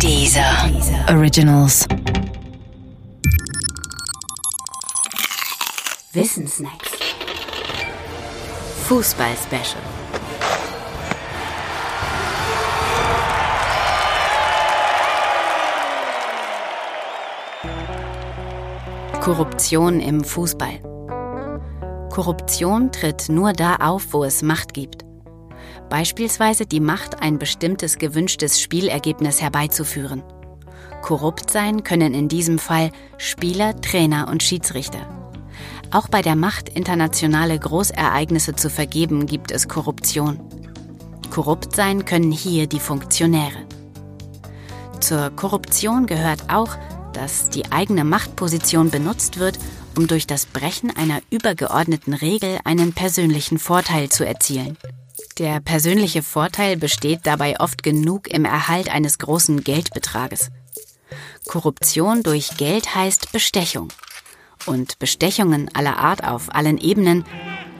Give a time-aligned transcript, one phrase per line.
[0.00, 0.70] Dieser
[1.08, 1.86] Originals.
[6.12, 6.90] Wissensnacks.
[8.86, 9.82] Fußball-Special.
[19.20, 20.80] Korruption im Fußball.
[22.10, 25.03] Korruption tritt nur da auf, wo es Macht gibt.
[25.94, 30.24] Beispielsweise die Macht, ein bestimmtes gewünschtes Spielergebnis herbeizuführen.
[31.02, 35.06] Korrupt sein können in diesem Fall Spieler, Trainer und Schiedsrichter.
[35.92, 40.40] Auch bei der Macht, internationale Großereignisse zu vergeben, gibt es Korruption.
[41.30, 43.64] Korrupt sein können hier die Funktionäre.
[44.98, 46.76] Zur Korruption gehört auch,
[47.12, 49.60] dass die eigene Machtposition benutzt wird,
[49.96, 54.76] um durch das Brechen einer übergeordneten Regel einen persönlichen Vorteil zu erzielen.
[55.38, 60.50] Der persönliche Vorteil besteht dabei oft genug im Erhalt eines großen Geldbetrages.
[61.48, 63.88] Korruption durch Geld heißt Bestechung.
[64.64, 67.24] Und Bestechungen aller Art auf allen Ebenen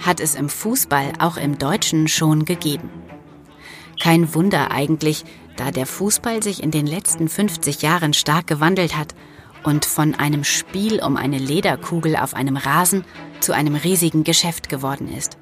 [0.00, 2.88] hat es im Fußball auch im Deutschen schon gegeben.
[4.00, 9.14] Kein Wunder eigentlich, da der Fußball sich in den letzten 50 Jahren stark gewandelt hat
[9.62, 13.04] und von einem Spiel um eine Lederkugel auf einem Rasen
[13.40, 15.36] zu einem riesigen Geschäft geworden ist.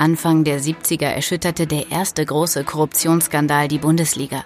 [0.00, 4.44] Anfang der 70er erschütterte der erste große Korruptionsskandal die Bundesliga.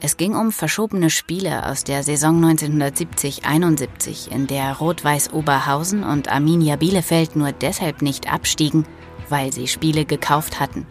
[0.00, 6.76] Es ging um verschobene Spiele aus der Saison 1970-71, in der Rot-Weiß Oberhausen und Arminia
[6.76, 8.86] Bielefeld nur deshalb nicht abstiegen,
[9.28, 10.86] weil sie Spiele gekauft hatten.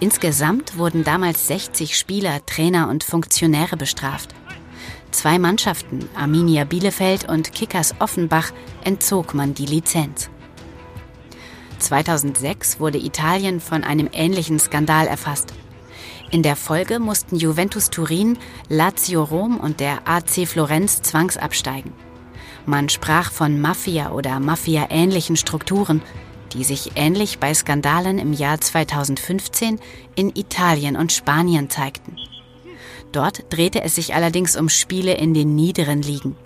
[0.00, 4.30] Insgesamt wurden damals 60 Spieler, Trainer und Funktionäre bestraft.
[5.12, 8.50] Zwei Mannschaften, Arminia Bielefeld und Kickers Offenbach,
[8.82, 10.28] entzog man die Lizenz.
[11.90, 15.52] 2006 wurde Italien von einem ähnlichen Skandal erfasst.
[16.30, 18.38] In der Folge mussten Juventus Turin,
[18.68, 21.92] Lazio Rom und der AC Florenz zwangsabsteigen.
[22.64, 26.00] Man sprach von Mafia oder Mafia-ähnlichen Strukturen,
[26.52, 29.80] die sich ähnlich bei Skandalen im Jahr 2015
[30.14, 32.14] in Italien und Spanien zeigten.
[33.10, 36.36] Dort drehte es sich allerdings um Spiele in den niederen Ligen.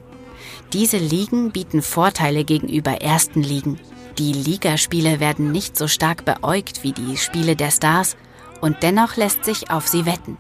[0.72, 3.78] Diese Ligen bieten Vorteile gegenüber ersten Ligen.
[4.19, 8.16] Die Ligaspiele werden nicht so stark beäugt wie die Spiele der Stars
[8.60, 10.38] und dennoch lässt sich auf sie wetten.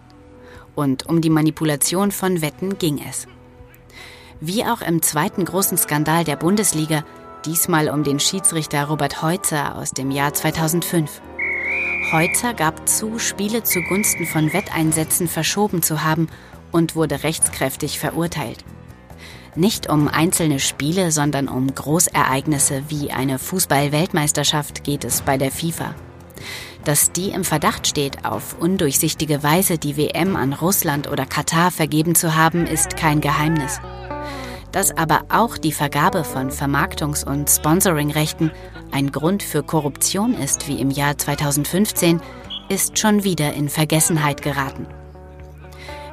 [0.76, 3.26] Und um die Manipulation von Wetten ging es.
[4.40, 7.04] Wie auch im zweiten großen Skandal der Bundesliga,
[7.44, 11.20] diesmal um den Schiedsrichter Robert Heutzer aus dem Jahr 2005.
[12.12, 16.28] Heutzer gab zu, Spiele zugunsten von Wetteinsätzen verschoben zu haben
[16.70, 18.64] und wurde rechtskräftig verurteilt.
[19.56, 25.94] Nicht um einzelne Spiele, sondern um Großereignisse wie eine Fußball-Weltmeisterschaft geht es bei der FIFA.
[26.84, 32.16] Dass die im Verdacht steht, auf undurchsichtige Weise die WM an Russland oder Katar vergeben
[32.16, 33.80] zu haben, ist kein Geheimnis.
[34.72, 38.50] Dass aber auch die Vergabe von Vermarktungs- und Sponsoringrechten
[38.90, 42.20] ein Grund für Korruption ist, wie im Jahr 2015,
[42.68, 44.86] ist schon wieder in Vergessenheit geraten.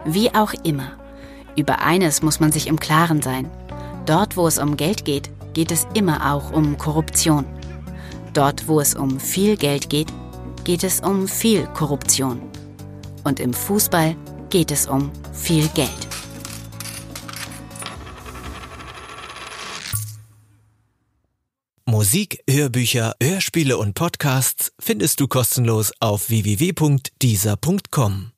[0.06, 1.01] Wie auch immer,
[1.56, 3.50] über eines muss man sich im Klaren sein.
[4.06, 7.46] Dort, wo es um Geld geht, geht es immer auch um Korruption.
[8.34, 10.08] Dort, wo es um viel Geld geht,
[10.64, 12.42] geht es um viel Korruption.
[13.24, 14.16] Und im Fußball
[14.50, 15.90] geht es um viel Geld.
[21.86, 28.32] Musik, Hörbücher, Hörspiele und Podcasts findest du kostenlos auf www.dieser.com.